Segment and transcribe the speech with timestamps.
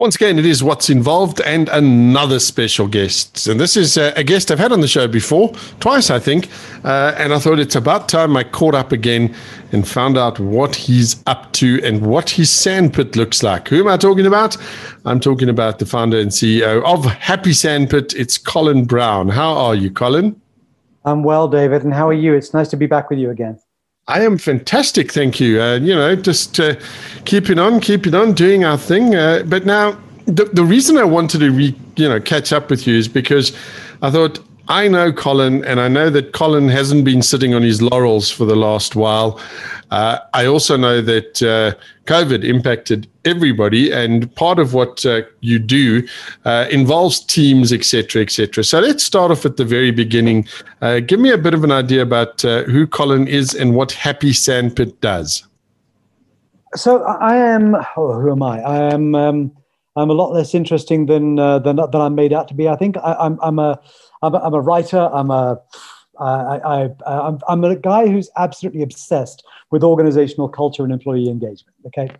[0.00, 3.46] Once again, it is What's Involved and another special guest.
[3.46, 6.48] And this is uh, a guest I've had on the show before, twice, I think.
[6.82, 9.36] Uh, and I thought it's about time I caught up again
[9.72, 13.68] and found out what he's up to and what his sandpit looks like.
[13.68, 14.56] Who am I talking about?
[15.04, 18.14] I'm talking about the founder and CEO of Happy Sandpit.
[18.14, 19.28] It's Colin Brown.
[19.28, 20.40] How are you, Colin?
[21.04, 21.84] I'm well, David.
[21.84, 22.32] And how are you?
[22.32, 23.60] It's nice to be back with you again.
[24.10, 25.62] I am fantastic, thank you.
[25.62, 26.74] Uh, you know, just uh,
[27.24, 29.14] keeping on, keeping on, doing our thing.
[29.14, 29.96] Uh, but now,
[30.26, 33.56] the, the reason I wanted to, re, you know, catch up with you is because
[34.02, 37.82] I thought I know Colin, and I know that Colin hasn't been sitting on his
[37.82, 39.40] laurels for the last while.
[39.90, 41.74] Uh, I also know that uh,
[42.04, 46.06] COVID impacted everybody, and part of what uh, you do
[46.44, 48.62] uh, involves teams, etc., etc.
[48.62, 50.46] So let's start off at the very beginning.
[50.80, 53.90] Uh, give me a bit of an idea about uh, who Colin is and what
[53.90, 55.48] Happy Sandpit does.
[56.76, 57.74] So I am.
[57.96, 58.60] Oh, who am I?
[58.60, 59.16] I am.
[59.16, 59.50] Um,
[59.96, 62.68] I'm a lot less interesting than than than I'm made out to be.
[62.68, 63.36] I think I, I'm.
[63.42, 63.80] I'm a
[64.22, 65.10] I'm a, I'm a writer.
[65.12, 65.60] I'm a
[66.20, 71.76] I, I, I'm, I'm a guy who's absolutely obsessed with organizational culture and employee engagement.
[71.86, 72.10] Okay,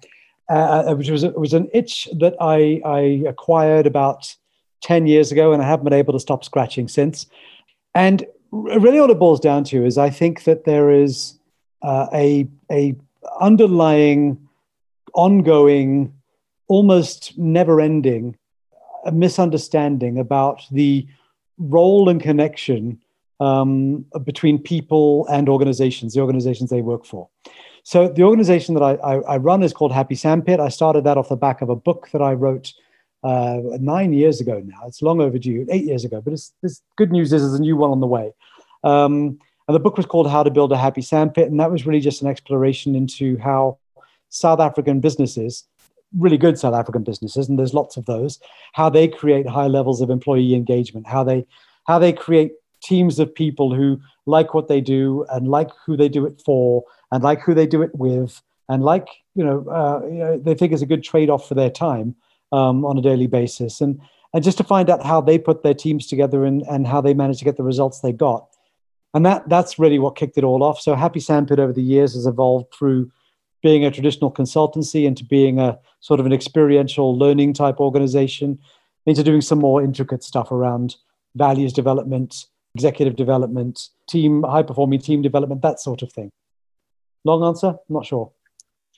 [0.49, 4.35] uh, uh which was was an itch that I, I acquired about
[4.81, 7.27] ten years ago, and I haven't been able to stop scratching since.
[7.95, 11.39] And really, all it boils down to is I think that there is
[11.83, 12.97] uh, a a
[13.41, 14.49] underlying,
[15.13, 16.15] ongoing,
[16.69, 18.37] almost never-ending
[19.05, 21.07] uh, misunderstanding about the
[21.61, 22.99] role and connection
[23.39, 27.29] um, between people and organizations, the organizations they work for.
[27.85, 30.61] So the organization that I, I, I, run is called Happy Sandpit.
[30.61, 32.75] I started that off the back of a book that I wrote
[33.23, 34.87] uh, nine years ago now.
[34.87, 37.77] It's long overdue, eight years ago, but it's, it's good news is there's a new
[37.77, 38.33] one on the way.
[38.85, 41.49] Um, and the book was called How to Build a Happy Sandpit.
[41.49, 43.79] And that was really just an exploration into how
[44.29, 45.65] South African businesses,
[46.19, 48.41] really good South African businesses, and there's lots of those,
[48.73, 51.47] how they create high levels of employee engagement, how they
[51.87, 52.53] how they create
[52.83, 56.85] teams of people who like what they do and like who they do it for
[57.13, 60.55] and like who they do it with and like you know, uh, you know they
[60.55, 62.15] think is a good trade-off for their time
[62.53, 63.81] um, on a daily basis.
[63.81, 64.01] And
[64.33, 67.15] and just to find out how they put their teams together and, and how they
[67.15, 68.47] managed to get the results they got.
[69.13, 70.81] And that that's really what kicked it all off.
[70.81, 73.11] So happy sandpit over the years has evolved through
[73.63, 78.59] being a traditional consultancy into being a sort of an experiential learning type organization
[79.07, 80.97] into doing some more intricate stuff around
[81.35, 86.31] values development executive development, team, high performing team development, that sort of thing.
[87.25, 87.77] Long answer?
[87.89, 88.33] Not sure.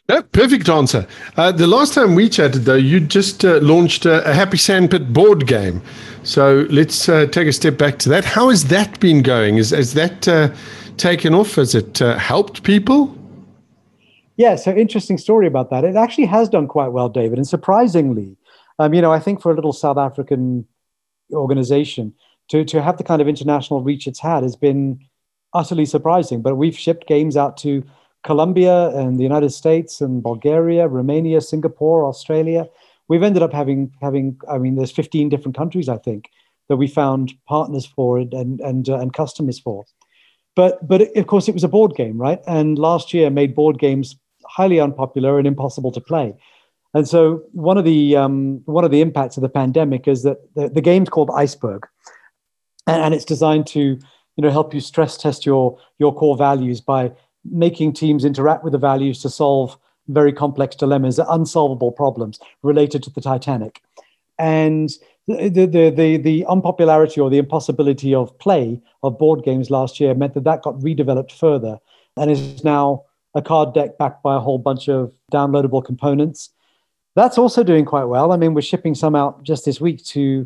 [0.09, 1.07] No, perfect answer.
[1.37, 5.13] Uh, the last time we chatted, though, you just uh, launched a, a, Happy Sandpit
[5.13, 5.81] board game.
[6.25, 8.25] So let's uh, take a step back to that.
[8.25, 9.59] How has that been going?
[9.59, 10.53] Is, has that uh,
[10.97, 11.55] taken off?
[11.55, 13.17] Has it uh, helped people?
[14.43, 15.85] Yeah, so interesting story about that.
[15.85, 17.39] It actually has done quite well, David.
[17.39, 18.37] And surprisingly,
[18.81, 20.67] um, you know, I think for a little South African
[21.33, 22.13] organization,
[22.49, 24.99] to, to have the kind of international reach it's had has been
[25.55, 26.43] utterly surprising.
[26.43, 27.85] But we've shipped games out to
[28.25, 32.67] Colombia and the United States and Bulgaria, Romania, Singapore, Australia.
[33.07, 36.29] We've ended up having having I mean, there's 15 different countries I think
[36.69, 39.85] that we found partners for and and uh, and customers for.
[40.57, 42.41] But but of course it was a board game, right?
[42.49, 44.17] And last year made board games
[44.53, 46.35] highly unpopular and impossible to play.
[46.95, 50.39] And so one of the um, one of the impacts of the pandemic is that
[50.55, 51.87] the, the game's called Iceberg,
[52.87, 56.81] and, and it's designed to you know help you stress test your your core values
[56.81, 57.13] by
[57.45, 59.77] making teams interact with the values to solve
[60.09, 63.83] very complex dilemmas, unsolvable problems related to the Titanic.
[64.39, 64.91] And
[65.29, 70.15] the, the, the, the, unpopularity or the impossibility of play of board games last year
[70.15, 71.79] meant that that got redeveloped further
[72.17, 73.05] and is now
[73.35, 76.51] a card deck backed by a whole bunch of downloadable components.
[77.15, 78.33] That's also doing quite well.
[78.33, 80.45] I mean, we're shipping some out just this week to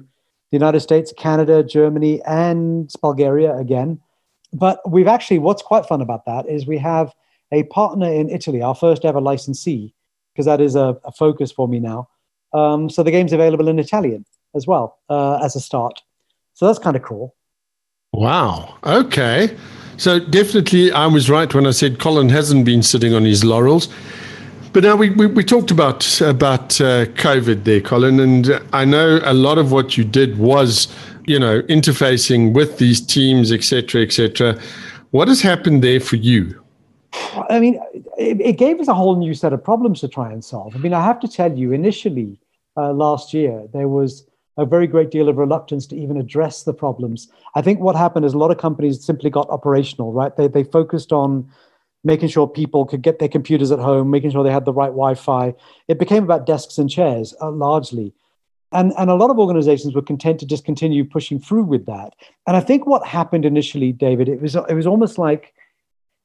[0.51, 4.01] the United States, Canada, Germany, and Bulgaria again.
[4.53, 7.13] But we've actually, what's quite fun about that is we have
[7.53, 9.95] a partner in Italy, our first ever licensee,
[10.33, 12.09] because that is a, a, focus for me now.
[12.53, 14.25] Um, so the game's available in Italian
[14.55, 16.03] as well uh, as a start.
[16.55, 17.35] So that's kind of cool.
[18.13, 18.77] Wow.
[18.85, 19.57] Okay.
[19.99, 23.89] So definitely, I was right when I said Colin hasn't been sitting on his laurels.
[24.75, 29.21] But now we, we, we talked about about uh, COVID there, Colin, and I know
[29.25, 30.89] a lot of what you did was,
[31.25, 34.61] you know, interfacing with these teams, etc., etc.
[35.13, 36.63] What has happened there for you?
[37.49, 37.81] I mean,
[38.19, 40.77] it, it, gave us a whole new set of problems to try and solve.
[40.77, 42.39] I mean, I have to tell you, initially
[42.77, 44.26] uh, last year, there was
[44.57, 47.29] a very great deal of reluctance to even address the problems.
[47.55, 50.35] I think what happened is a lot of companies simply got operational, right?
[50.35, 51.51] They, they focused on
[52.05, 54.87] making sure people could get their computers at home, making sure they had the right
[54.87, 55.55] Wi Fi.
[55.89, 58.15] It became about desks and chairs uh, largely.
[58.73, 62.15] And, and a lot of organizations were content to just continue pushing through with that.
[62.47, 65.55] And I think what happened initially, David, it was it was almost like,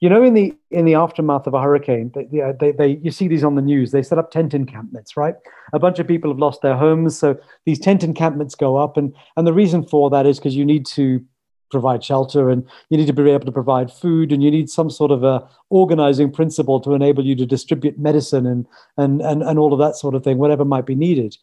[0.02, 2.28] you know, in the in the aftermath of a hurricane, they,
[2.60, 3.92] they, they you see these on the news.
[3.92, 5.36] They set up tent encampments, right?
[5.74, 9.14] A bunch of people have lost their homes, so these tent encampments go up, and
[9.38, 11.24] and the reason for that is because you need to
[11.70, 14.90] provide shelter and you need to be able to provide food and you need some
[14.90, 18.66] sort of a organizing principle to enable you to distribute medicine and
[18.98, 21.38] and and, and all of that sort of thing whatever might be needed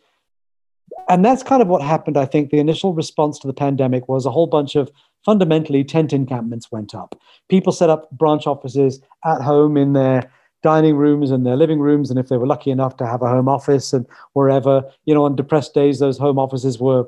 [1.09, 2.17] and that's kind of what happened.
[2.17, 4.91] I think the initial response to the pandemic was a whole bunch of
[5.25, 7.21] fundamentally tent encampments went up.
[7.49, 10.31] People set up branch offices at home in their
[10.63, 13.29] dining rooms and their living rooms, and if they were lucky enough to have a
[13.29, 17.05] home office and wherever, you know, on depressed days, those home offices were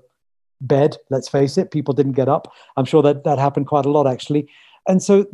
[0.60, 0.96] bed.
[1.08, 2.52] Let's face it, people didn't get up.
[2.76, 4.48] I'm sure that that happened quite a lot actually,
[4.88, 5.26] and so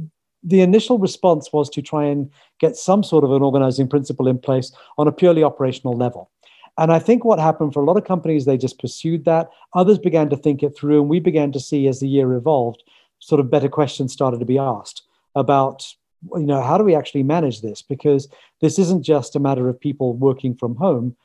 [0.42, 2.30] the initial response was to try and
[2.60, 6.30] get some sort of an organizing principle in place on a purely operational level.
[6.78, 9.48] And I think what happened for a lot of companies, they just pursued that.
[9.74, 12.82] Others began to think it through, and we began to see as the year evolved,
[13.18, 15.02] sort of better questions started to be asked
[15.34, 15.94] about,
[16.34, 17.80] you know, how do we actually manage this?
[17.80, 18.28] Because
[18.60, 21.16] this isn't just a matter of people working from home.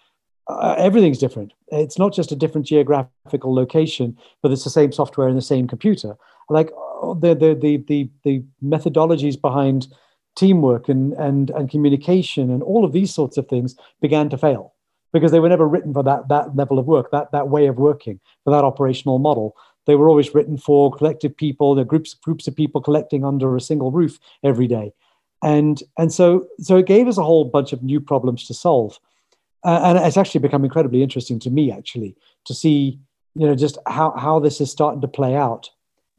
[0.48, 1.54] Uh, everything's different.
[1.68, 5.68] It's not just a different geographical location, but it's the same software and the same
[5.68, 6.16] computer.
[6.50, 6.72] Like
[7.02, 9.88] uh, the the the the, the methodologies behind
[10.36, 14.74] teamwork and, and and communication and all of these sorts of things began to fail
[15.14, 17.78] because they were never written for that, that level of work, that, that way of
[17.78, 19.56] working, for that operational model.
[19.88, 23.62] They were always written for collective people, the groups, groups of people collecting under a
[23.62, 24.94] single roof every day.
[25.44, 29.00] And, and so, so it gave us a whole bunch of new problems to solve.
[29.64, 32.16] Uh, and it's actually become incredibly interesting to me, actually,
[32.46, 33.00] to see
[33.36, 35.70] you know just how, how this is starting to play out.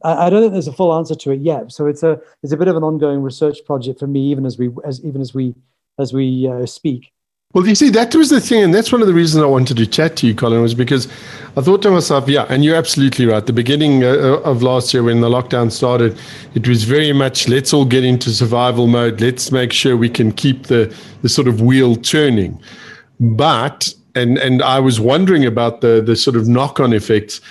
[0.04, 1.70] I, don't think there's a full answer to it yet.
[1.70, 4.58] So it's a it's a bit of an ongoing research project for me, even as
[4.58, 5.54] we as even as we
[5.98, 7.12] as we uh, speak.
[7.52, 9.76] Well, you see, that was the thing, and that's one of the reasons I wanted
[9.76, 11.06] to chat to you, Colin, was because
[11.54, 13.44] I thought to myself, yeah, and you're absolutely right.
[13.44, 16.18] The beginning uh, uh, of last year, when the lockdown started,
[16.54, 19.20] it was very much let's all get into survival mode.
[19.20, 22.58] Let's make sure we can keep the the sort of wheel turning.
[23.20, 27.42] But and and I was wondering about the the sort of knock on effects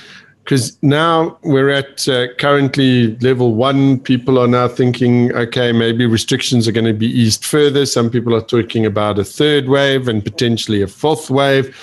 [0.52, 3.98] because now we're at uh, currently level one.
[3.98, 7.86] People are now thinking, okay, maybe restrictions are going to be eased further.
[7.86, 11.74] Some people are talking about a third wave and potentially a fourth wave.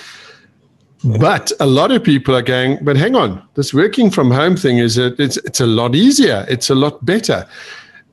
[1.03, 4.77] But a lot of people are going, but hang on, this working from home thing
[4.77, 6.45] is a, it's it's a lot easier.
[6.47, 7.47] It's a lot better.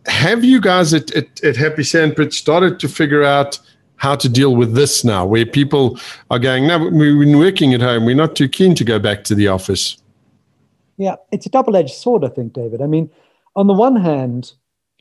[0.06, 3.58] Have you guys at, at, at Happy Sandpit started to figure out
[3.96, 5.98] how to deal with this now, where people
[6.30, 8.06] are going, no, we've been working at home.
[8.06, 9.98] We're not too keen to go back to the office.
[10.96, 12.80] Yeah, it's a double edged sword, I think, David.
[12.80, 13.10] I mean,
[13.54, 14.52] on the one hand,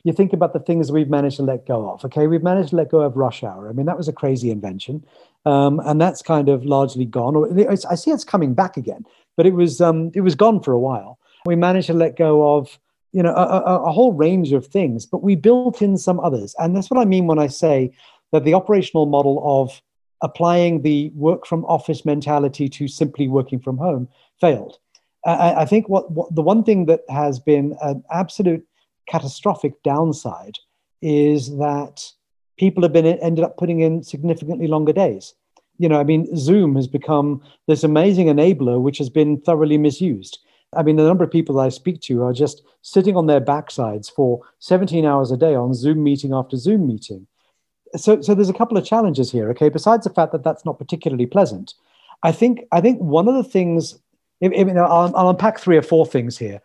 [0.04, 2.04] you think about the things we've managed to let go of.
[2.04, 3.68] Okay, we've managed to let go of rush hour.
[3.68, 5.04] I mean, that was a crazy invention,
[5.44, 7.34] um, and that's kind of largely gone.
[7.34, 9.04] Or I see it's coming back again,
[9.36, 11.18] but it was um, it was gone for a while.
[11.44, 12.78] We managed to let go of
[13.12, 16.54] you know a, a, a whole range of things, but we built in some others,
[16.58, 17.90] and that's what I mean when I say
[18.32, 19.82] that the operational model of
[20.22, 24.08] applying the work from office mentality to simply working from home
[24.40, 24.78] failed.
[25.26, 28.64] I, I think what, what the one thing that has been an absolute
[29.08, 30.56] catastrophic downside
[31.02, 32.04] is that
[32.56, 35.34] people have been ended up putting in significantly longer days.
[35.78, 40.38] You know, I mean, Zoom has become this amazing enabler which has been thoroughly misused.
[40.74, 43.40] I mean, the number of people that I speak to are just sitting on their
[43.40, 47.26] backsides for 17 hours a day on Zoom meeting after Zoom meeting.
[47.96, 49.50] So, so there's a couple of challenges here.
[49.50, 51.74] Okay, besides the fact that that's not particularly pleasant,
[52.22, 53.98] I think I think one of the things
[54.42, 56.60] I'll, I'll unpack three or four things here.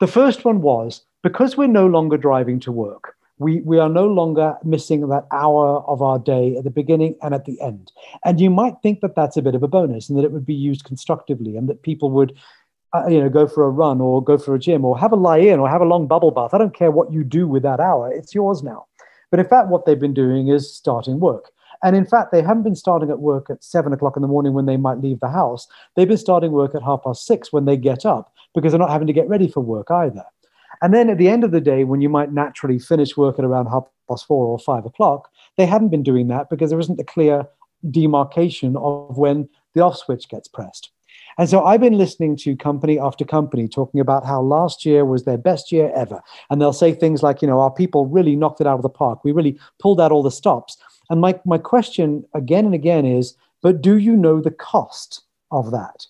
[0.00, 4.06] The first one was because we're no longer driving to work, we, we are no
[4.06, 7.92] longer missing that hour of our day at the beginning and at the end.
[8.24, 10.46] And you might think that that's a bit of a bonus and that it would
[10.46, 12.38] be used constructively and that people would
[12.94, 15.16] uh, you know, go for a run or go for a gym or have a
[15.16, 16.52] lie in or have a long bubble bath.
[16.52, 18.86] I don't care what you do with that hour, it's yours now.
[19.30, 21.50] But in fact, what they've been doing is starting work.
[21.82, 24.52] And in fact, they haven't been starting at work at seven o'clock in the morning
[24.52, 25.66] when they might leave the house.
[25.96, 28.90] They've been starting work at half past six when they get up because they're not
[28.90, 30.24] having to get ready for work either.
[30.80, 33.44] And then at the end of the day, when you might naturally finish work at
[33.44, 37.00] around half past four or five o'clock, they hadn't been doing that because there isn't
[37.00, 37.46] a clear
[37.90, 40.90] demarcation of when the off switch gets pressed.
[41.38, 45.24] And so I've been listening to company after company talking about how last year was
[45.24, 46.20] their best year ever.
[46.50, 48.88] And they'll say things like, you know, our people really knocked it out of the
[48.88, 49.24] park.
[49.24, 50.76] We really pulled out all the stops.
[51.12, 55.70] And my, my question again and again is but do you know the cost of
[55.70, 56.06] that?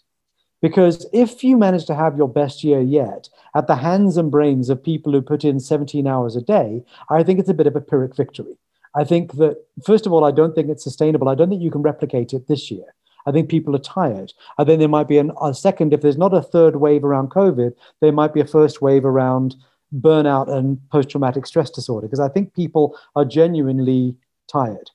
[0.62, 4.71] Because if you manage to have your best year yet at the hands and brains
[4.71, 7.75] of people who put in 17 hours a day, I think it's a bit of
[7.75, 8.56] a Pyrrhic victory.
[8.94, 11.28] I think that, first of all, I don't think it's sustainable.
[11.28, 12.94] I don't think you can replicate it this year.
[13.26, 14.32] I think people are tired.
[14.56, 17.30] I think there might be an, a second, if there's not a third wave around
[17.30, 19.56] COVID, there might be a first wave around
[20.00, 24.16] burnout and post traumatic stress disorder, because I think people are genuinely
[24.52, 24.90] tired.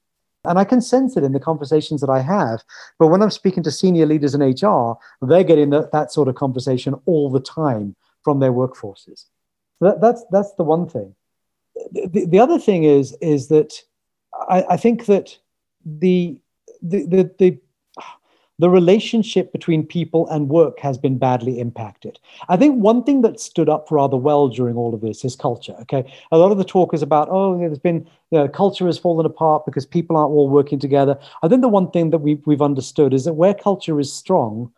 [0.46, 2.64] And I can sense it in the conversations that I have.
[3.00, 6.36] But when I'm speaking to senior leaders in HR, they're getting the, that sort of
[6.36, 9.26] conversation all the time from their workforces.
[9.80, 11.16] So that, that's, that's the one thing.
[11.92, 13.74] The, the other thing is, is that
[14.50, 15.38] I, I think that
[15.86, 16.40] the,
[16.82, 17.60] the, the, the
[18.60, 22.20] the relationship between people and work has been badly impacted.
[22.50, 25.76] I think one thing that stood up rather well during all of this is culture.
[25.82, 28.98] Okay, a lot of the talk is about oh, there's been you know, culture has
[28.98, 31.20] fallen apart because people aren't all working together.
[31.44, 34.72] I think the one thing that we've we've understood is that where culture is strong,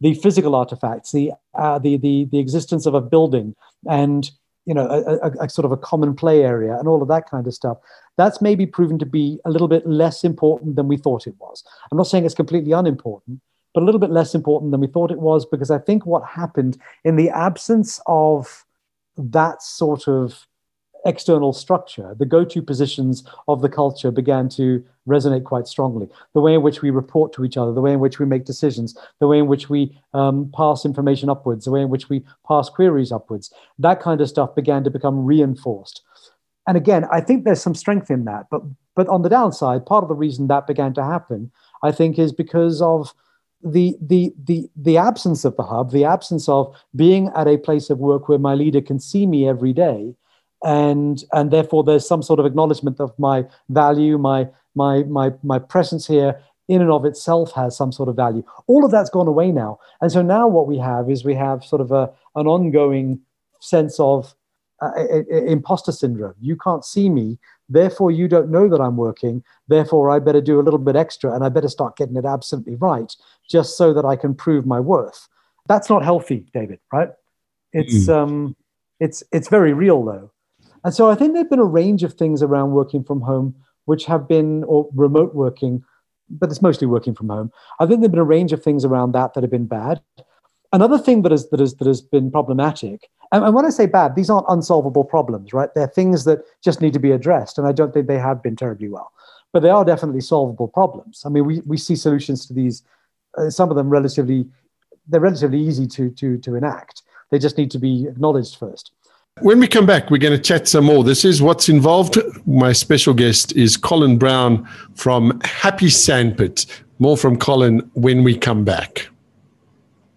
[0.00, 3.54] the physical artifacts, the uh, the the the existence of a building
[3.88, 4.30] and
[4.66, 7.30] you know a, a, a, sort of a common play area and all of that
[7.30, 7.78] kind of stuff
[8.16, 11.64] that's maybe proven to be a little bit less important than we thought it was.
[11.90, 13.40] I'm not saying it's completely unimportant
[13.76, 16.24] but a little bit less important than we thought it was because i think what
[16.24, 18.64] happened in the absence of
[19.18, 20.46] that sort of
[21.06, 26.08] external structure, the go to positions of the culture began to resonate quite strongly.
[26.34, 28.44] The way in which we report to each other, the way in which we make
[28.44, 32.24] decisions, the way in which we um, pass information upwards, the way in which we
[32.46, 36.02] pass queries upwards, that kind of stuff began to become reinforced.
[36.66, 38.46] And again, I think there's some strength in that.
[38.50, 38.62] But,
[38.96, 42.32] but on the downside, part of the reason that began to happen, I think, is
[42.32, 43.14] because of
[43.62, 47.90] the, the, the, the absence of the hub, the absence of being at a place
[47.90, 50.14] of work where my leader can see me every day
[50.64, 55.58] and and therefore there's some sort of acknowledgement of my value my my my my
[55.58, 58.42] presence here in and of itself has some sort of value.
[58.66, 59.78] All of that's gone away now.
[60.00, 63.20] And so now what we have is we have sort of a an ongoing
[63.60, 64.34] sense of
[64.82, 64.90] uh,
[65.30, 66.34] imposter syndrome.
[66.40, 67.38] You can't see me.
[67.68, 69.42] Therefore you don't know that i'm working.
[69.68, 72.76] Therefore i better do a little bit extra and i better start getting it absolutely
[72.76, 73.14] right
[73.48, 75.28] just so that i can prove my worth.
[75.68, 77.10] That's not healthy david right?
[77.72, 78.16] It's mm.
[78.16, 78.56] um
[79.00, 80.30] it's it's very real though
[80.86, 83.56] and so I think there have been a range of things around working from home,
[83.86, 85.82] which have been, or remote working,
[86.30, 87.50] but it's mostly working from home.
[87.80, 90.00] I think there have been a range of things around that that have been bad.
[90.72, 93.86] Another thing that has, that has, that has been problematic, and, and when I say
[93.86, 95.70] bad, these aren't unsolvable problems, right?
[95.74, 97.58] They're things that just need to be addressed.
[97.58, 99.12] And I don't think they have been terribly well,
[99.52, 101.24] but they are definitely solvable problems.
[101.26, 102.84] I mean, we, we see solutions to these,
[103.36, 104.46] uh, some of them relatively,
[105.08, 107.02] they're relatively easy to, to, to enact.
[107.30, 108.92] They just need to be acknowledged first.
[109.42, 111.04] When we come back, we're going to chat some more.
[111.04, 112.16] This is what's involved.
[112.46, 116.64] My special guest is Colin Brown from Happy Sandpit.
[117.00, 119.08] More from Colin when we come back.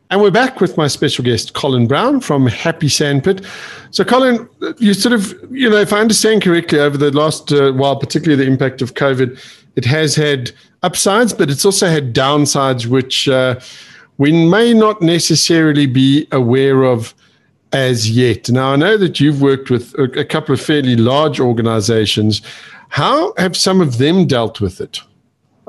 [0.10, 3.46] And we're back with my special guest, Colin Brown from Happy Sandpit.
[3.92, 4.48] So, Colin,
[4.78, 8.42] you sort of, you know, if I understand correctly, over the last uh, while, particularly
[8.42, 9.38] the impact of COVID,
[9.76, 13.60] it has had upsides, but it's also had downsides, which uh,
[14.18, 17.14] we may not necessarily be aware of
[17.72, 18.50] as yet.
[18.50, 22.42] Now, I know that you've worked with a, couple of fairly large organizations.
[22.90, 25.00] How have some of them dealt with it?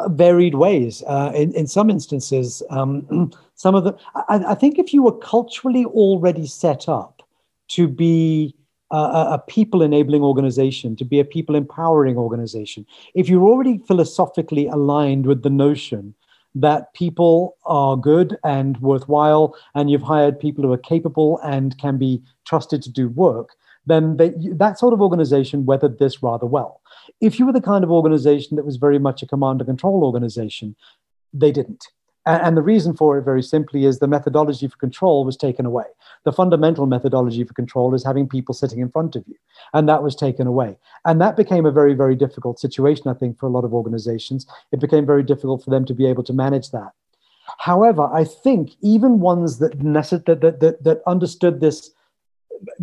[0.08, 1.02] varied ways.
[1.06, 5.16] Uh, in, in some instances, um, some of them, I, I, think if you were
[5.18, 7.22] culturally already set up
[7.68, 8.54] to be
[8.90, 14.66] a, a people enabling organization, to be a people empowering organization, if you're already philosophically
[14.66, 16.14] aligned with the notion
[16.54, 21.96] that people are good and worthwhile, and you've hired people who are capable and can
[21.98, 23.50] be trusted to do work,
[23.86, 26.80] then they, that sort of organization weathered this rather well.
[27.20, 30.04] If you were the kind of organization that was very much a command and control
[30.04, 30.76] organization,
[31.32, 31.86] they didn't.
[32.26, 35.84] And the reason for it, very simply, is the methodology for control was taken away.
[36.24, 39.36] The fundamental methodology for control is having people sitting in front of you,
[39.72, 40.76] and that was taken away.
[41.06, 44.46] And that became a very, very difficult situation, I think, for a lot of organizations.
[44.70, 46.92] It became very difficult for them to be able to manage that.
[47.58, 51.90] However, I think even ones that, that, that, that understood this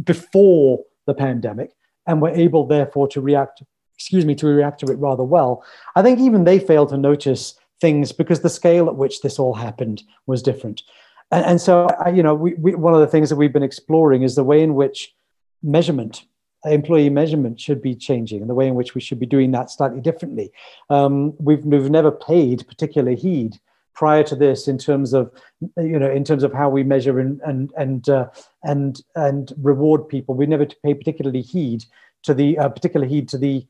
[0.04, 1.72] before the pandemic
[2.08, 3.62] and were able, therefore, to react,
[3.94, 5.64] excuse me, to react to it rather well,
[5.96, 9.54] I think even they failed to notice things because the scale at which this all
[9.54, 10.84] happened was different.
[11.32, 13.64] And, and so, I, you know, we, we, one of the things that we've been
[13.64, 15.14] exploring is the way in which
[15.62, 16.24] measurement,
[16.66, 19.70] employee measurement, should be changing, and the way in which we should be doing that
[19.70, 20.52] slightly differently.
[20.90, 23.60] Um, we've we've never paid particular heed
[23.94, 25.32] prior to this in terms of
[25.78, 28.28] you know in terms of how we measure and and and uh,
[28.64, 30.36] and and reward people.
[30.36, 31.84] We never pay particularly heed
[32.24, 33.66] to the uh, particular heed to the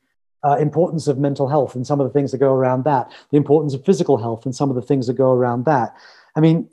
[0.47, 3.37] uh, importance of mental health and some of the things that go around that, the
[3.37, 5.93] importance of physical health and some of the things that go around that.
[6.37, 6.69] I mean,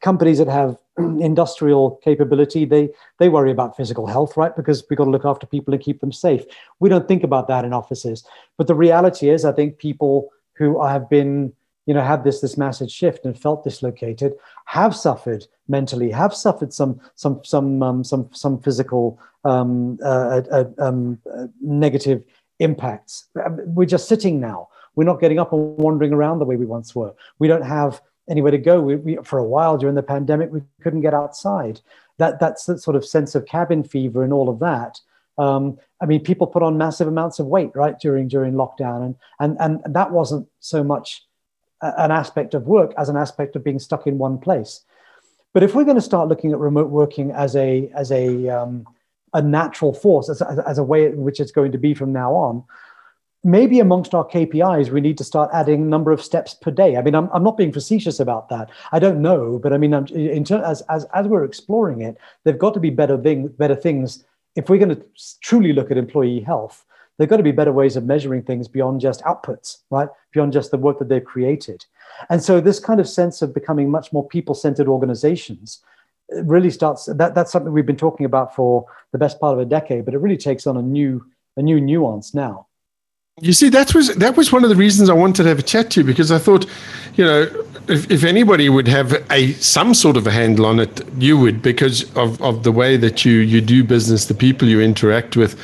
[0.00, 2.88] companies that have industrial capability, they
[3.18, 4.56] they worry about physical health, right?
[4.56, 6.44] Because we've got to look after people and keep them safe.
[6.80, 8.24] We don't think about that in offices.
[8.56, 11.52] But the reality is, I think people who have been
[11.86, 14.34] you know, had this this massive shift and felt dislocated,
[14.66, 20.64] have suffered mentally, have suffered some some some um, some some physical um, uh, uh,
[20.78, 22.22] um, uh, negative
[22.62, 23.26] impacts.
[23.34, 24.68] We're just sitting now.
[24.94, 27.14] We're not getting up and wandering around the way we once were.
[27.38, 28.80] We don't have anywhere to go.
[28.80, 31.80] We, we, for a while during the pandemic, we couldn't get outside.
[32.18, 35.00] That that's the sort of sense of cabin fever and all of that.
[35.38, 39.16] Um, I mean, people put on massive amounts of weight right during during lockdown, and
[39.60, 41.26] and and that wasn't so much
[41.80, 44.82] an aspect of work as an aspect of being stuck in one place.
[45.52, 48.86] But if we're going to start looking at remote working as a as a um,
[49.34, 52.32] a natural force, as, as a way in which it's going to be from now
[52.32, 52.64] on,
[53.44, 56.96] maybe amongst our KPIs, we need to start adding number of steps per day.
[56.96, 58.70] I mean, I'm, I'm not being facetious about that.
[58.92, 59.92] I don't know, but I mean,
[60.44, 64.24] ter- as, as, as we're exploring it, there've got to be better, thing, better things.
[64.54, 65.04] If we're going to
[65.40, 66.84] truly look at employee health,
[67.18, 70.08] there've got to be better ways of measuring things beyond just outputs, right?
[70.32, 71.84] Beyond just the work that they've created.
[72.30, 75.80] And so this kind of sense of becoming much more people-centered organizations
[76.44, 79.64] really starts, that, that's something we've been talking about for the best part of a
[79.64, 81.24] decade, but it really takes on a new,
[81.56, 82.66] a new nuance now.
[83.40, 85.62] You see, that was that was one of the reasons I wanted to have a
[85.62, 86.66] chat to you because I thought,
[87.14, 87.48] you know,
[87.88, 91.62] if, if anybody would have a some sort of a handle on it, you would
[91.62, 95.58] because of, of the way that you you do business, the people you interact with.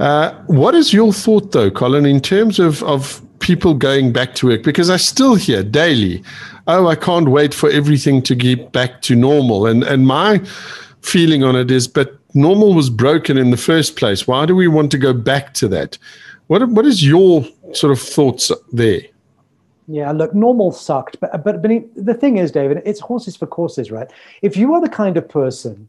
[0.00, 4.48] Uh, what is your thought though, Colin, in terms of of people going back to
[4.48, 4.62] work?
[4.62, 6.22] Because I still hear daily,
[6.66, 10.40] oh, I can't wait for everything to get back to normal, and and my
[11.02, 14.26] feeling on it is, but normal was broken in the first place.
[14.26, 15.98] Why do we want to go back to that?
[16.48, 19.02] What what is your sort of thoughts there?
[19.88, 23.90] Yeah, look, normal sucked, but but but the thing is, David, it's horses for courses,
[23.90, 24.10] right?
[24.42, 25.88] If you are the kind of person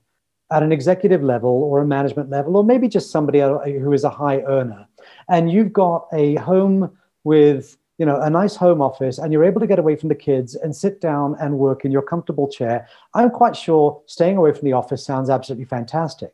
[0.51, 4.09] at an executive level or a management level, or maybe just somebody who is a
[4.09, 4.87] high earner,
[5.29, 6.96] and you've got a home
[7.27, 10.15] with you know a nice home office and you're able to get away from the
[10.29, 14.53] kids and sit down and work in your comfortable chair i'm quite sure staying away
[14.53, 16.33] from the office sounds absolutely fantastic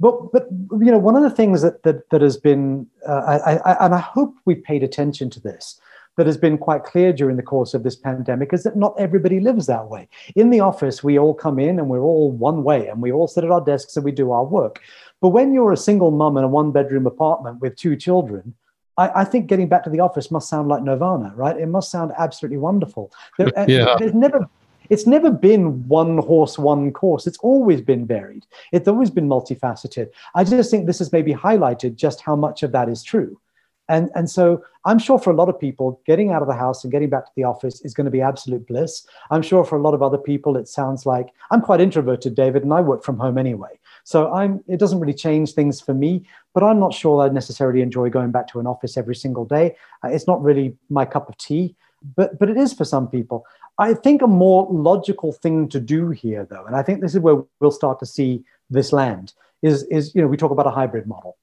[0.00, 0.48] but but
[0.86, 3.94] you know one of the things that that, that has been uh, I, I, and
[3.94, 5.80] I hope we paid attention to this
[6.16, 9.38] that has been quite clear during the course of this pandemic is that not everybody
[9.38, 10.08] lives that way.
[10.34, 13.28] In the office, we all come in and we're all one way and we all
[13.28, 14.80] sit at our desks and we do our work.
[15.20, 18.54] But when you're a single mum in a one bedroom apartment with two children,
[18.96, 21.56] I, I, think getting back to the office must sound like nirvana, right?
[21.56, 23.12] It must sound absolutely wonderful.
[23.38, 23.96] There, yeah.
[23.98, 24.48] There's never
[24.88, 27.26] it's never been one horse, one course.
[27.26, 28.46] It's always been varied.
[28.72, 30.10] It's always been multifaceted.
[30.34, 33.40] I just think this has maybe highlighted just how much of that is true.
[33.88, 36.82] And, and so I'm sure for a lot of people, getting out of the house
[36.82, 39.06] and getting back to the office is going to be absolute bliss.
[39.30, 42.64] I'm sure for a lot of other people, it sounds like I'm quite introverted, David,
[42.64, 43.78] and I work from home anyway.
[44.06, 46.22] So I'm, it doesn't really change things for me,
[46.54, 49.74] but I'm not sure I'd necessarily enjoy going back to an office every single day.
[50.04, 51.74] Uh, it's not really my cup of tea,
[52.14, 53.44] but, but it is for some people.
[53.80, 57.20] I think a more logical thing to do here, though, and I think this is
[57.20, 60.70] where we'll start to see this land, is, is you know, we talk about a
[60.70, 61.36] hybrid model.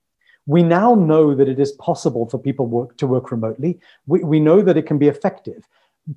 [0.46, 3.78] We now know that it is possible for people work, to work remotely.
[4.08, 5.68] We, we know that it can be effective.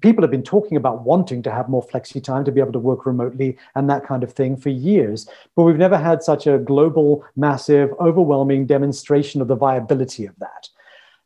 [0.00, 2.78] People have been talking about wanting to have more flexi time to be able to
[2.78, 5.28] work remotely and that kind of thing for years.
[5.54, 10.68] But we've never had such a global, massive, overwhelming demonstration of the viability of that.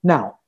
[0.02, 0.38] Now,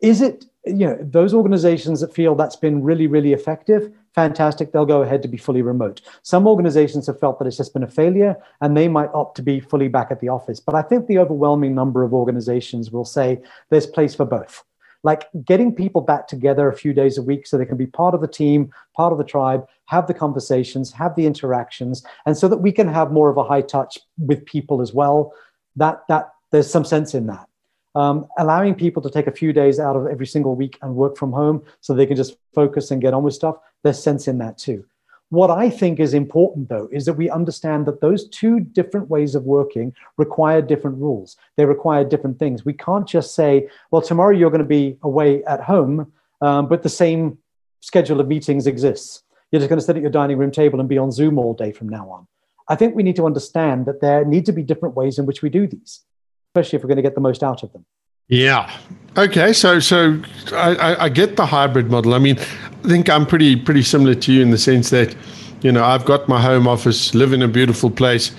[0.00, 4.84] is it you know those organizations that feel that's been really really effective fantastic they'll
[4.84, 7.88] go ahead to be fully remote some organizations have felt that it's just been a
[7.88, 11.06] failure and they might opt to be fully back at the office but i think
[11.06, 14.64] the overwhelming number of organizations will say there's place for both
[15.02, 18.14] like getting people back together a few days a week so they can be part
[18.14, 22.48] of the team part of the tribe have the conversations have the interactions and so
[22.48, 25.32] that we can have more of a high touch with people as well
[25.76, 27.46] that that there's some sense in that
[27.94, 31.16] um, allowing people to take a few days out of every single week and work
[31.16, 34.38] from home so they can just focus and get on with stuff, there's sense in
[34.38, 34.84] that too.
[35.30, 39.34] What I think is important, though, is that we understand that those two different ways
[39.34, 41.36] of working require different rules.
[41.56, 42.64] They require different things.
[42.64, 46.82] We can't just say, well, tomorrow you're going to be away at home, um, but
[46.82, 47.38] the same
[47.80, 49.22] schedule of meetings exists.
[49.50, 51.54] You're just going to sit at your dining room table and be on Zoom all
[51.54, 52.26] day from now on.
[52.68, 55.42] I think we need to understand that there need to be different ways in which
[55.42, 56.04] we do these
[56.50, 57.84] especially if we're going to get the most out of them.
[58.28, 58.72] Yeah.
[59.16, 59.52] Okay.
[59.52, 60.20] So, so
[60.52, 62.14] I, I get the hybrid model.
[62.14, 62.38] I mean,
[62.84, 65.14] think I'm pretty pretty similar to you in the sense that,
[65.62, 68.32] you know, I've got my home office, live in a beautiful place,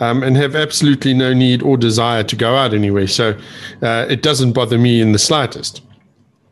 [0.00, 3.06] um, and have absolutely no need or desire to go out anyway.
[3.06, 3.36] So,
[3.82, 5.82] uh, it doesn't bother me in the slightest.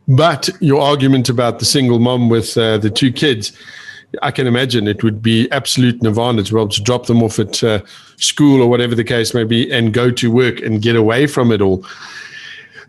[0.07, 3.51] But your argument about the single mom with uh, the two kids,
[4.21, 7.39] I can imagine it would be absolute nirvana to be able to drop them off
[7.39, 7.81] at uh,
[8.15, 11.51] school or whatever the case may be and go to work and get away from
[11.51, 11.85] it all.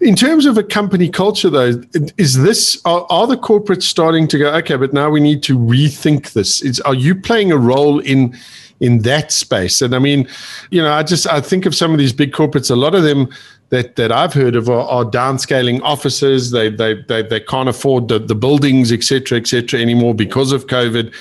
[0.01, 1.83] In terms of a company culture, though,
[2.17, 4.55] is this are, are, the corporates starting to go?
[4.57, 6.63] Okay, but now we need to rethink this.
[6.63, 8.37] Is, are you playing a role in
[8.81, 9.83] in that space?
[9.83, 10.29] And I mean,
[10.71, 12.71] you know, I just I think of some of these big corporates.
[12.71, 13.29] A lot of them
[13.71, 16.53] that that I've heard of are, are downscaling offices.
[16.53, 20.53] They they they, they can't afford the, the buildings, etc., cetera, et cetera, anymore because
[20.53, 21.13] of COVID.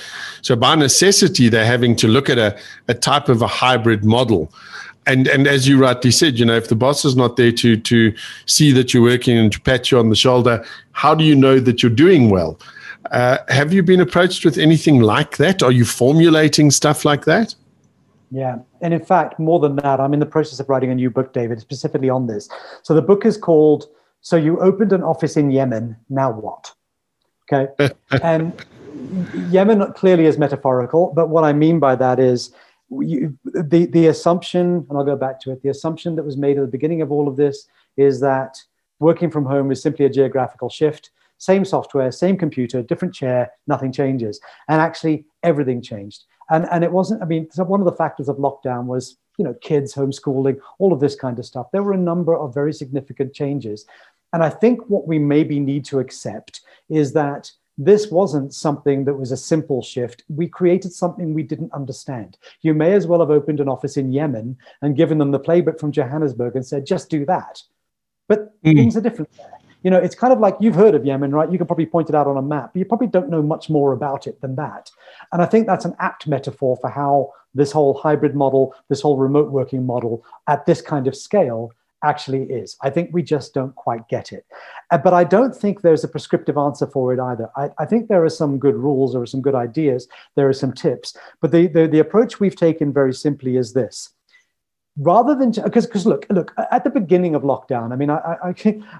[0.42, 4.52] So by necessity, they're having to look at a, a type of a hybrid model.
[5.08, 7.76] And and as you rightly said, you know, if the boss is not there to
[7.76, 8.14] to
[8.46, 11.58] see that you're working and to pat you on the shoulder, how do you know
[11.58, 12.60] that you're doing well?
[13.10, 15.62] Uh, have you been approached with anything like that?
[15.62, 17.54] Are you formulating stuff like that?
[18.30, 18.58] Yeah.
[18.82, 21.32] And in fact, more than that, I'm in the process of writing a new book,
[21.32, 22.48] David, specifically on this.
[22.82, 23.86] So the book is called
[24.20, 26.72] So You Opened an Office in Yemen, Now What?
[27.50, 27.72] Okay.
[28.22, 28.52] and
[29.50, 32.52] Yemen clearly is metaphorical, but what I mean by that is
[32.90, 36.58] you, the, the assumption, and I'll go back to it, the assumption that was made
[36.58, 38.58] at the beginning of all of this is that
[38.98, 41.10] working from home is simply a geographical shift.
[41.38, 44.40] Same software, same computer, different chair, nothing changes.
[44.68, 48.36] And actually, everything changed and and it wasn't i mean one of the factors of
[48.36, 51.98] lockdown was you know kids homeschooling all of this kind of stuff there were a
[51.98, 53.86] number of very significant changes
[54.32, 59.14] and i think what we maybe need to accept is that this wasn't something that
[59.14, 60.24] was a simple shift.
[60.28, 62.36] We created something we didn't understand.
[62.62, 65.78] You may as well have opened an office in Yemen and given them the playbook
[65.78, 67.62] from Johannesburg and said, just do that.
[68.26, 68.74] But mm.
[68.74, 71.50] things are different there you know, it's kind of like you've heard of Yemen, right?
[71.50, 73.70] You can probably point it out on a map, but you probably don't know much
[73.70, 74.90] more about it than that.
[75.32, 79.16] And I think that's an apt metaphor for how this whole hybrid model, this whole
[79.16, 81.72] remote working model at this kind of scale
[82.04, 82.76] actually is.
[82.82, 84.46] I think we just don't quite get it.
[84.90, 87.50] Uh, but I don't think there's a prescriptive answer for it either.
[87.56, 90.54] I, I, think there are some good rules, there are some good ideas, there are
[90.54, 91.16] some tips.
[91.40, 94.10] But the, the, the approach we've taken very simply is this.
[94.96, 98.54] Rather than because because look look at the beginning of lockdown i mean I, I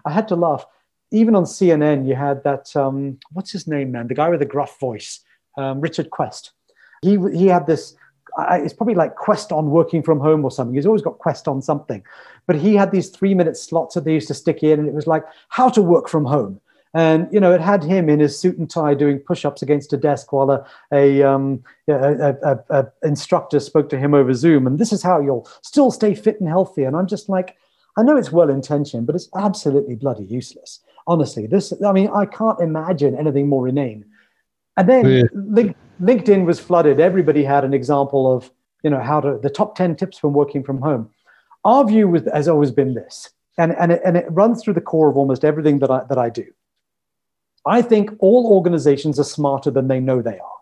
[0.04, 0.64] i had to laugh.
[1.10, 4.06] Even on cnn you had that um what's his name man?
[4.06, 5.24] The guy with the gruff voice
[5.56, 6.52] um, richard quest.
[7.02, 7.96] He he had this
[8.50, 11.60] it's probably like quest on working from home or something he's always got quest on
[11.60, 12.02] something
[12.46, 14.94] but he had these three minute slots that they used to stick in and it
[14.94, 16.60] was like how to work from home
[16.94, 19.96] and you know, it had him in his suit and tie doing push-ups against a
[19.96, 24.66] desk while a, a, um, a, a, a, instructor spoke to him over Zoom.
[24.66, 26.84] And this is how you'll still stay fit and healthy.
[26.84, 27.56] And I'm just like,
[27.96, 30.80] I know it's well intentioned, but it's absolutely bloody useless.
[31.06, 31.72] Honestly, this.
[31.84, 34.04] I mean, I can't imagine anything more inane.
[34.78, 35.22] And then yeah.
[35.34, 37.00] Link, LinkedIn was flooded.
[37.00, 38.50] Everybody had an example of
[38.82, 41.10] you know how to the top ten tips from working from home.
[41.64, 44.80] Our view was, has always been this, and and it, and it runs through the
[44.80, 46.46] core of almost everything that I that I do
[47.68, 50.58] I think all organizations are smarter than they know they are.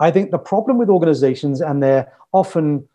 [0.00, 2.88] I think the problem with organizations and their often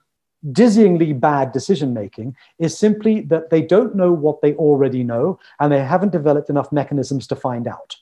[0.51, 5.71] dizzyingly bad decision making is simply that they don't know what they already know and
[5.71, 7.95] they haven't developed enough mechanisms to find out.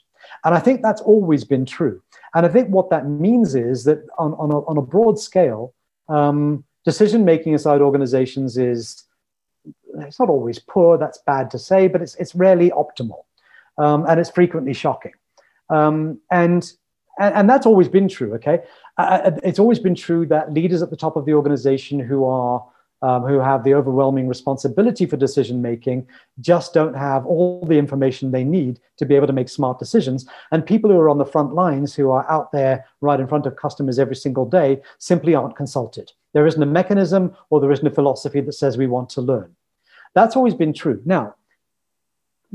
[0.43, 2.01] And I think that's always been true.
[2.33, 5.73] And I think what that means is that on, on, a, on a broad scale,
[6.07, 9.03] um, decision making inside organizations is
[9.99, 13.23] it's not always poor, that's bad to say, but it's, it's rarely optimal.
[13.77, 15.13] Um, and it's frequently shocking.
[15.69, 16.71] Um, and,
[17.19, 18.33] and, and that's always been true.
[18.35, 18.59] Okay,
[18.97, 22.25] uh, uh, it's always been true that leaders at the top of the organization who
[22.25, 22.65] are
[23.01, 26.07] um, who have the overwhelming responsibility for decision making
[26.39, 30.25] just don't have all the information they need to be able to make smart decisions.
[30.51, 33.45] And people who are on the front lines, who are out there right in front
[33.45, 36.11] of customers every single day, simply aren't consulted.
[36.33, 39.55] There isn't a mechanism or there isn't a philosophy that says we want to learn.
[40.13, 41.01] That's always been true.
[41.05, 41.35] Now,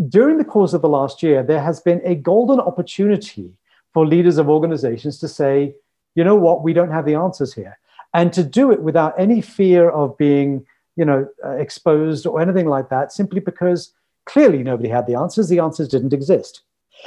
[0.09, 3.53] during the course of the last year, there has been a golden opportunity
[3.93, 5.75] for leaders of organizations to say,
[6.15, 7.79] you know what, we don't have the answers here.
[8.17, 10.65] And to do it without any fear of being,
[10.97, 13.93] you know, uh, exposed or anything like that, simply because
[14.25, 15.51] clearly nobody had the answers.
[15.51, 16.63] The answers didn't exist.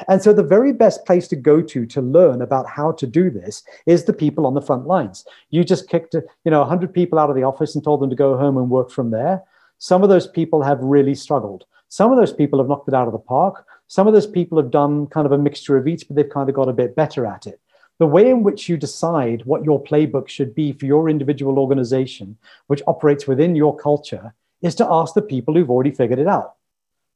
[0.07, 3.31] And so the very best place to go to to learn about how to do
[3.31, 5.25] this is the people on the front lines.
[5.49, 8.15] You just kicked, you know, 100 people out of the office and told them to
[8.15, 9.41] go home and work from there.
[9.79, 11.65] Some of those people have really struggled.
[11.87, 13.65] Some of those people have knocked it out of the park.
[13.87, 16.49] Some of those people have done kind of a mixture of each, but they've kind
[16.49, 17.59] of got a bit better at it.
[17.99, 22.37] The way in which you decide what your playbook should be for your individual organization,
[22.67, 26.55] which operates within your culture, is to ask the people who've already figured it out.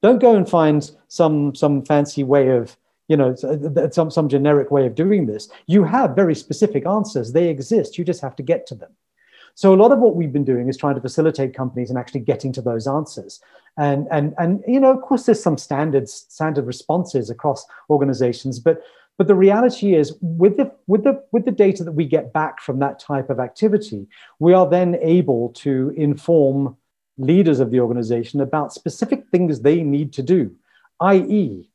[0.01, 2.75] Don't go and find some, some fancy way of,
[3.07, 3.33] you know,
[3.91, 5.49] some, some generic way of doing this.
[5.67, 7.31] You have very specific answers.
[7.31, 7.97] They exist.
[7.97, 8.91] You just have to get to them.
[9.55, 12.21] So a lot of what we've been doing is trying to facilitate companies and actually
[12.21, 13.39] getting to those answers.
[13.77, 18.81] And and and you know, of course, there's some standards, standard responses across organizations, but
[19.17, 22.61] but the reality is, with the with the with the data that we get back
[22.61, 24.07] from that type of activity,
[24.39, 26.75] we are then able to inform
[27.17, 30.55] leaders of the organization about specific things they need to do
[31.03, 31.69] i.e.,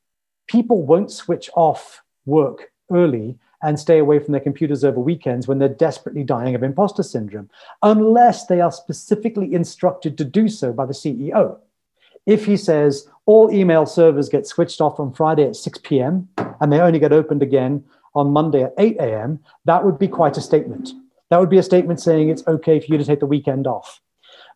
[0.47, 5.59] people won't switch off work early and stay away from their computers over weekends when
[5.59, 7.51] they're desperately dying of imposter syndrome,
[7.83, 11.59] unless they are specifically instructed to do so by the CEO.
[12.29, 16.29] If he says all email servers get switched off on Friday at 6 p.m.
[16.61, 17.83] and they only get opened again
[18.15, 20.91] on Monday at 8 a.m., that would be quite a statement.
[21.31, 24.03] That would be a statement saying it's okay for you to take the weekend off.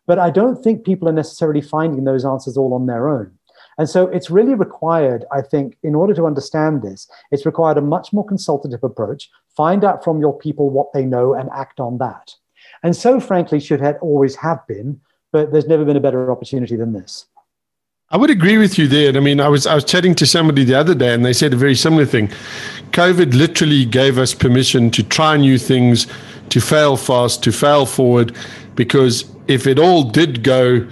[0.05, 3.31] But I don't think people are necessarily finding those answers all on their own.
[3.79, 7.81] And so it's really required, I think, in order to understand this, it's required a
[7.81, 9.31] much more consultative approach.
[9.57, 12.35] Find out from your people what they know and act on that.
[12.83, 16.93] And so, frankly, should always have been, but there's never been a better opportunity than
[16.93, 17.25] this.
[18.13, 19.17] I would agree with you there.
[19.17, 21.51] I mean, I was I was chatting to somebody the other day, and they said
[21.51, 22.27] a very similar thing.
[22.91, 26.05] COVID literally gave us permission to try new things,
[26.49, 28.35] to fail fast, to fail forward,
[28.75, 30.87] because if it all did go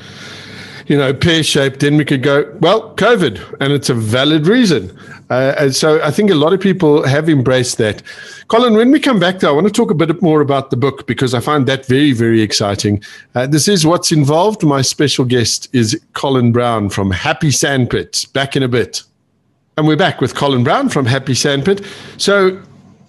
[0.88, 4.98] you know, pear shaped, then we could go, well, COVID, and it's a valid reason.
[5.30, 8.04] Uh, and so I think a lot of people have embraced that.
[8.52, 10.76] Colin, when we come back, though, I want to talk a bit more about the
[10.76, 13.02] book because I find that very, very exciting.
[13.34, 14.62] Uh, this is what's involved.
[14.62, 18.26] My special guest is Colin Brown from Happy Sandpit.
[18.34, 19.04] Back in a bit.
[19.78, 21.86] And we're back with Colin Brown from Happy Sandpit.
[22.18, 22.62] So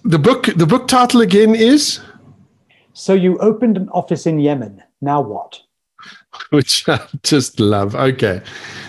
[0.05, 1.99] the book, the book title again is?
[2.93, 4.81] So you opened an office in Yemen.
[5.01, 5.59] Now what?
[6.51, 7.95] which I just love.
[7.95, 8.41] Okay.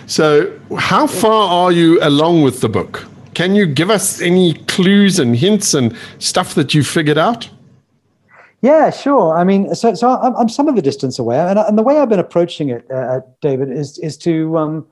[0.06, 3.06] So, how far are you along with the book?
[3.34, 7.50] Can you give us any clues and hints and stuff that you figured out?
[8.62, 9.36] Yeah, sure.
[9.36, 11.98] I mean, so so I'm, I'm some of the distance away, and, and the way
[11.98, 14.86] I've been approaching it, uh, David, is is to um,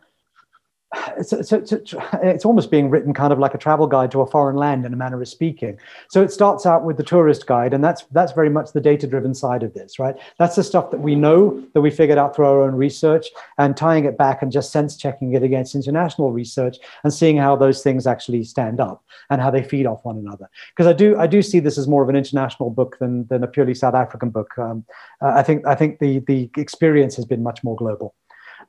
[1.16, 4.26] it's, it's, it's, it's, almost being written kind of like a travel guide to a
[4.26, 5.78] foreign land in a manner of speaking.
[6.09, 9.35] So it starts out with the tourist guide, and that's that's very much the data-driven
[9.35, 10.16] side of this, right?
[10.38, 13.28] That's the stuff that we know that we figured out through our own research,
[13.59, 17.57] and tying it back and just sense checking it against international research and seeing how
[17.57, 20.48] those things actually stand up and how they feed off one another.
[20.76, 23.42] Because I do I do see this as more of an international book than than
[23.42, 24.59] a purely South African book.
[24.59, 24.85] Um,
[25.20, 28.14] I think I think the the experience has been much more global.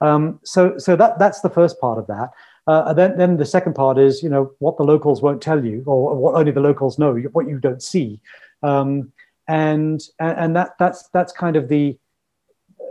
[0.02, 2.32] Um, so so that that's the first part of that.
[2.66, 5.84] Uh, then then the second part is you know what the locals won't tell you
[5.86, 8.20] or what only the locals know what you don't see,
[8.62, 9.12] um,
[9.48, 11.98] and and that that's that's kind of the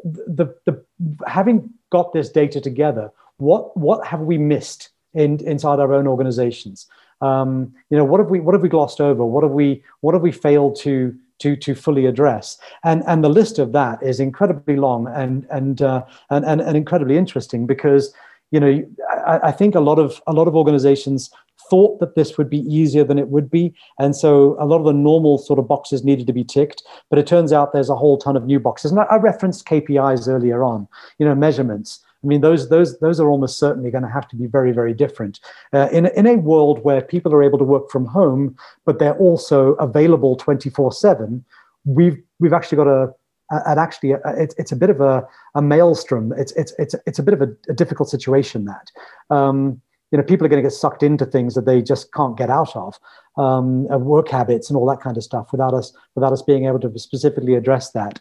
[0.05, 0.85] the the
[1.27, 3.11] having got this data together.
[3.39, 6.87] What what have we missed in inside our own organizations?
[7.23, 9.25] Um, you know what have we what have we glossed over?
[9.25, 12.59] What have we what have we failed to to to fully address.
[12.85, 16.77] And and the list of that is incredibly long and and uh, and, and, and
[16.77, 18.13] incredibly interesting because
[18.51, 18.85] you know
[19.27, 21.31] I, I, think a lot of a lot of organizations
[21.71, 23.73] thought that this would be easier than it would be.
[23.99, 26.83] And so a lot of the normal sort of boxes needed to be ticked.
[27.09, 28.91] But it turns out there's a whole ton of new boxes.
[28.91, 33.29] And i, referenced kpis earlier on you know measurements I mean, those those those are
[33.29, 35.41] almost certainly going to have to be very very different
[35.73, 39.19] uh, in in a world where people are able to work from home, but they're
[39.19, 41.45] also available twenty four seven.
[41.85, 43.15] We've we've actually got a
[43.51, 46.33] and actually it's, it's a bit of a, a maelstrom.
[46.37, 48.91] It's it's it's it's a bit of a, a difficult situation that.
[49.35, 49.81] Um,
[50.11, 52.51] you know, people are going to get sucked into things that they just can't get
[52.51, 53.01] out of,
[53.39, 56.81] um, work habits and all that kind of stuff, without us without us being able
[56.81, 58.21] to specifically address that.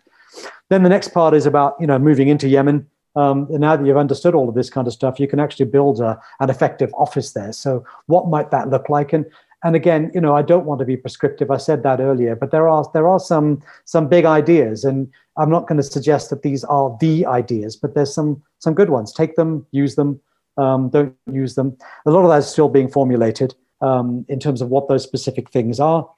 [0.70, 3.86] Then the next part is about you know moving into Yemen um, and now that
[3.86, 6.94] you've understood all of this kind of stuff, you can actually build a, an effective
[6.94, 7.52] office there.
[7.52, 9.14] So, what might that look like?
[9.14, 9.26] And
[9.64, 11.52] and again, you know, I don't want to be prescriptive.
[11.52, 15.50] I said that earlier, but there are there are some some big ideas, and I'm
[15.50, 19.12] not going to suggest that these are the ideas, but there's some some good ones.
[19.12, 20.20] Take them, use them,
[20.58, 21.78] um, don't use them.
[22.06, 25.50] A lot of that is still being formulated um, in terms of what those specific
[25.52, 26.10] things are,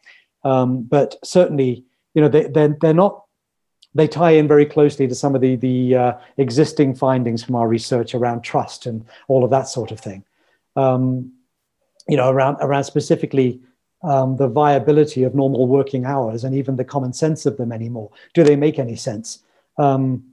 [0.44, 3.23] um, but certainly, you know, they they're, they're not
[3.96, 7.68] they tie in very closely to some of the, the uh, existing findings from our
[7.68, 10.24] research around trust and all of that sort of thing.
[10.76, 11.32] Um,
[12.08, 13.62] you know, around, around specifically
[14.04, 18.10] um, the viability of normal working hours and even the common sense of them anymore.
[18.34, 19.44] Do they make any sense?
[19.78, 20.24] Um,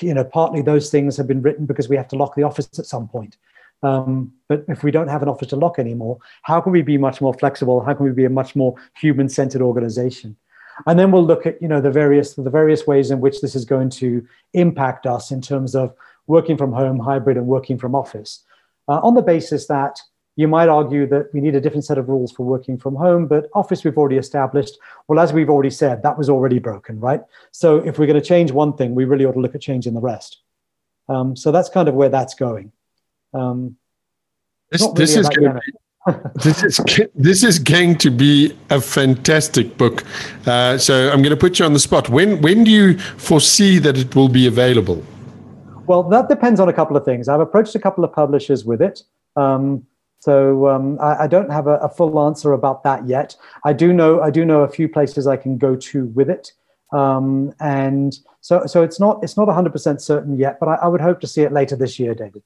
[0.00, 2.68] you know, partly those things have been written because we have to lock the office
[2.78, 3.36] at some point.
[3.82, 6.96] Um, but if we don't have an office to lock anymore, how can we be
[6.96, 7.80] much more flexible?
[7.80, 10.36] How can we be a much more human-centered organization?
[10.86, 13.54] And then we'll look at you know the various the various ways in which this
[13.54, 15.94] is going to impact us in terms of
[16.26, 18.44] working from home hybrid and working from office.
[18.88, 19.98] Uh, on the basis that
[20.38, 23.26] you might argue that we need a different set of rules for working from home
[23.26, 24.76] but office we've already established.
[25.08, 27.22] Well as we've already said that was already broken right?
[27.52, 29.94] So if we're going to change one thing we really ought to look at changing
[29.94, 30.40] the rest.
[31.08, 32.72] Um, so that's kind of where that's going.
[33.32, 33.76] Um,
[34.70, 35.72] this, really this is going to be
[36.44, 36.80] this is
[37.14, 40.04] this is going to be a fantastic book.
[40.46, 42.08] Uh, so I'm going to put you on the spot.
[42.08, 45.04] When when do you foresee that it will be available?
[45.86, 47.28] Well, that depends on a couple of things.
[47.28, 49.02] I've approached a couple of publishers with it.
[49.36, 49.86] Um,
[50.18, 53.36] so um, I, I, don't have a, a, full answer about that yet.
[53.64, 56.52] I do know I do know a few places I can go to with it,
[56.92, 60.58] um, and so so it's not it's not 100 percent certain yet.
[60.58, 62.42] But I, I, would hope to see it later this year, David.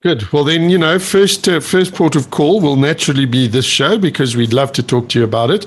[0.00, 0.32] Good.
[0.32, 3.98] Well, then you know, first uh, first port of call will naturally be this show
[3.98, 5.66] because we'd love to talk to you about it.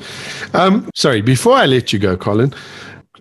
[0.54, 2.54] Um, sorry, before I let you go, Colin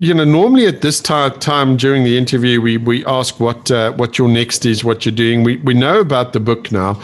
[0.01, 4.17] you know, normally at this time during the interview, we we ask what uh, what
[4.17, 5.45] your next is, what you're doing.
[5.45, 7.01] We we know about the book now,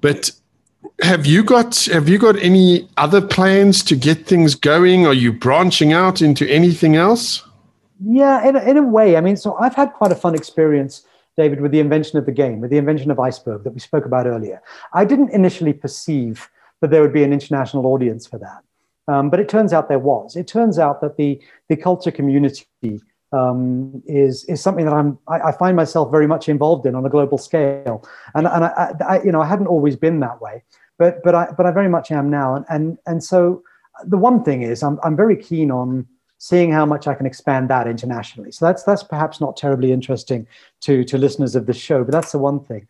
[0.00, 0.30] but
[1.02, 5.04] have you got have you got any other plans to get things going?
[5.04, 7.42] Are you branching out into anything else?
[8.00, 9.16] Yeah, in in a way.
[9.16, 11.02] I mean, so I've had quite a fun experience,
[11.38, 14.04] David, with the invention of the game, with the invention of Iceberg that we spoke
[14.04, 14.60] about earlier.
[14.92, 18.62] I didn't initially perceive that there would be an international audience for that.
[19.12, 20.36] Um, but it turns out there was.
[20.36, 22.66] It turns out that the, the culture community
[23.32, 27.04] um, is, is something that I'm, I, I, find myself very much involved in on
[27.06, 28.06] a global scale.
[28.34, 30.62] And, and I, I, you know, I hadn't always been that way,
[30.98, 32.54] but, but, I, but I very much am now.
[32.54, 33.62] And, and, and so
[34.04, 36.06] the one thing is I'm, I'm very keen on
[36.38, 38.52] seeing how much I can expand that internationally.
[38.52, 40.46] So that's, that's perhaps not terribly interesting
[40.82, 42.86] to, to listeners of the show, but that's the one thing.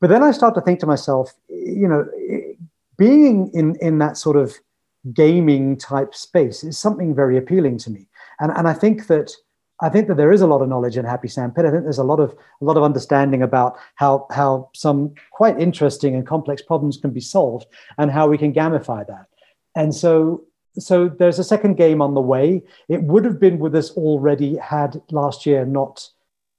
[0.00, 2.06] But then I start to think to myself, you know,
[2.96, 4.54] being in, in that sort of
[5.12, 8.06] gaming type space is something very appealing to me.
[8.40, 9.32] And, and I think that
[9.80, 11.64] I think that there is a lot of knowledge in Happy Sandpit.
[11.64, 15.60] I think there's a lot of a lot of understanding about how how some quite
[15.60, 19.26] interesting and complex problems can be solved and how we can gamify that.
[19.76, 20.42] And so
[20.78, 22.62] so there's a second game on the way.
[22.88, 26.08] It would have been with us already had last year not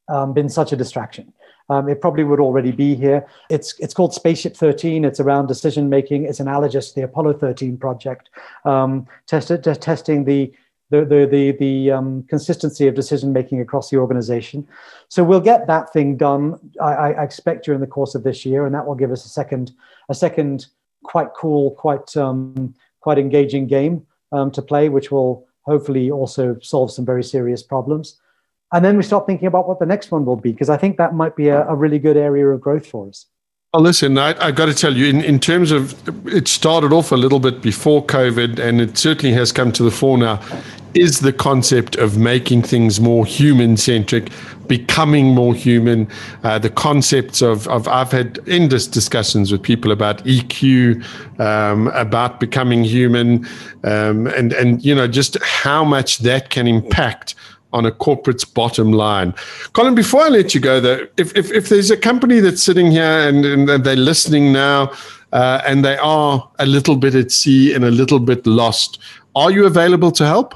[0.10, 1.34] um, been such a distraction.
[1.70, 3.28] Um, it probably would already be here.
[3.50, 5.06] It's it's called Spaceship 13.
[5.06, 6.26] It's around decision making.
[6.26, 8.30] It's analogous to the Apollo 13 project,
[8.66, 10.52] um, testing the
[10.90, 14.68] the the the, the um, consistency of decision making across the organization.
[15.10, 16.60] So we'll get that thing done.
[16.82, 19.30] I, I, expect during the course of this year, and that will give us a
[19.30, 19.72] second
[20.10, 20.66] a second
[21.04, 26.92] quite cool, quite um, quite engaging game um, to play, which will hopefully also solve
[26.92, 28.20] some very serious problems
[28.72, 30.98] and then we start thinking about what the next one will be because I think
[30.98, 33.26] that might be a, a really good area of growth for us.
[33.74, 35.96] Oh, listen, I, I got to tell you, in, in terms of
[36.28, 39.92] it started off a little bit before COVID, and it certainly has come to the
[39.92, 40.42] fore now,
[40.94, 44.30] is the concept of making things more human centric,
[44.68, 46.08] becoming more human.
[46.44, 51.04] Uh, the concepts of, of, I've had endless discussions with people about EQ,
[51.40, 53.46] um, about becoming human,
[53.84, 57.36] um, and, and, you know, just how much that can impact
[57.72, 59.34] on a corporate's bottom line.
[59.74, 62.90] Colin, before I let you go, though, if, if, if there's a company that's sitting
[62.90, 64.92] here and, and they're listening now
[65.34, 69.00] uh, and they are a little bit at sea and a little bit lost,
[69.36, 70.56] are you available to help?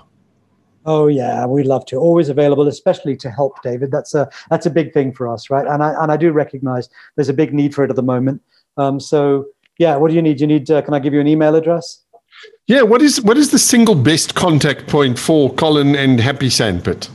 [0.86, 1.98] Oh yeah, we'd love to.
[1.98, 3.92] Always available, especially to help, David.
[3.92, 5.66] That's a that's a big thing for us, right?
[5.66, 8.42] And I and I do recognize there's a big need for it at the moment.
[8.78, 9.46] Um, so
[9.78, 10.42] yeah, what do you need?
[10.42, 10.70] You need?
[10.70, 12.02] Uh, can I give you an email address?
[12.68, 17.10] Yeah, what is what is the single best contact point for Colin and Happy Sandpit?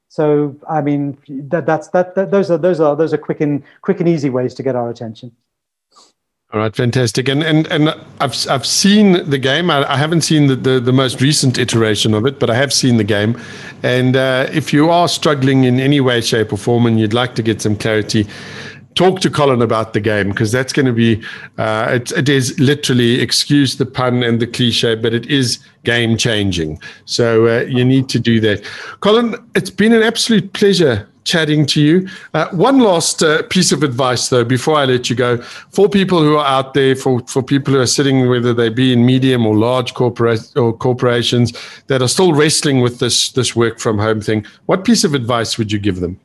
[0.08, 3.62] So, I mean, that, that's, that, that, those are, those are, those are quick and,
[3.82, 5.32] quick and easy ways to get our attention.
[6.52, 7.28] All right, fantastic.
[7.28, 9.70] And and and I've I've seen the game.
[9.70, 12.72] I, I haven't seen the, the, the most recent iteration of it, but I have
[12.72, 13.40] seen the game.
[13.84, 17.36] And uh, if you are struggling in any way, shape, or form, and you'd like
[17.36, 18.26] to get some clarity,
[18.94, 21.22] talk to Colin about the game because that's going to be
[21.58, 26.16] uh, it, it is literally excuse the pun and the cliche, but it is game
[26.16, 26.78] changing.
[27.04, 28.64] So uh, you need to do that.
[29.00, 32.08] Colin, it's been an absolute pleasure chatting to you.
[32.34, 36.20] Uh, one last uh, piece of advice, though, before I let you go, for people
[36.20, 39.46] who are out there, for, for people who are sitting, whether they be in medium
[39.46, 41.52] or large corporate or corporations
[41.86, 45.58] that are still wrestling with this this work from home thing, what piece of advice
[45.58, 46.18] would you give them?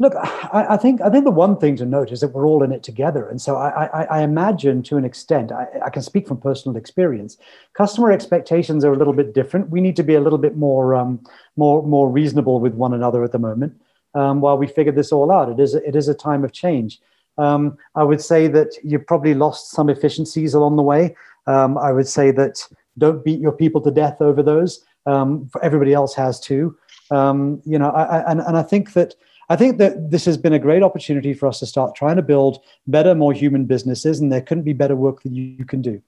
[0.00, 2.64] Look, I, I think I think the one thing to note is that we're all
[2.64, 6.26] in it together, and so I, I, I imagine to an extent, I, can speak
[6.26, 7.38] from personal experience.
[7.74, 9.70] Customer expectations are a little bit different.
[9.70, 11.24] We need to be a little bit more um,
[11.56, 13.80] more more reasonable with one another at the moment
[14.14, 15.48] um, while we figure this all out.
[15.48, 17.00] It is it is a time of change.
[17.38, 21.14] Um, I would say that you probably lost some efficiencies along the way.
[21.46, 22.66] Um, I would say that
[22.98, 24.84] don't beat your people to death over those.
[25.06, 26.76] Um, everybody else has too.
[27.10, 29.14] Um, you know, and, and I think that
[29.48, 32.22] I think that this has been a great opportunity for us to start trying to
[32.22, 36.02] build better, more human businesses, and there couldn't be better work that you, can do.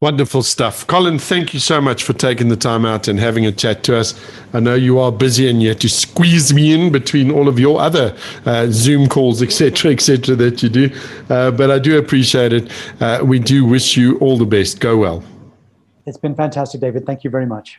[0.00, 0.86] Wonderful stuff.
[0.86, 3.98] Colin, thank you so much for taking the time out and having a chat to
[3.98, 4.18] us.
[4.54, 7.58] I know you are busy and you had to squeeze me in between all of
[7.58, 10.90] your other uh, Zoom calls, etc., etc., that you do.
[11.28, 12.70] Uh, but I do appreciate it.
[13.00, 14.80] Uh, we do wish you all the best.
[14.80, 15.22] Go well.
[16.06, 17.04] It's been fantastic, David.
[17.04, 17.78] Thank you very much.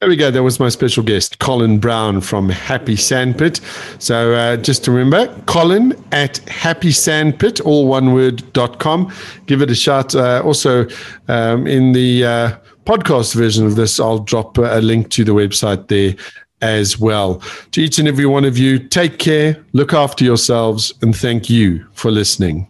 [0.00, 0.30] There we go.
[0.30, 3.60] That was my special guest, Colin Brown from Happy Sandpit.
[3.98, 9.12] So uh, just to remember, Colin at Happy Sandpit, all one word, dot com.
[9.46, 10.14] Give it a shot.
[10.14, 10.86] Uh, also,
[11.26, 15.88] um, in the uh, podcast version of this, I'll drop a link to the website
[15.88, 16.14] there
[16.62, 17.42] as well.
[17.72, 21.84] To each and every one of you, take care, look after yourselves, and thank you
[21.92, 22.66] for listening.